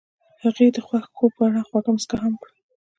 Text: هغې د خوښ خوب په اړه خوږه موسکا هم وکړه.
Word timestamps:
هغې 0.43 0.67
د 0.75 0.77
خوښ 0.87 1.05
خوب 1.15 1.31
په 1.37 1.43
اړه 1.47 1.61
خوږه 1.67 1.91
موسکا 1.93 2.17
هم 2.21 2.33
وکړه. 2.35 2.53